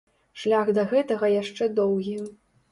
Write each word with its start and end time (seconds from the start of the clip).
Шлях 0.43 0.71
да 0.77 0.85
гэтага 0.95 1.31
яшчэ 1.41 1.71
доўгі. 1.83 2.19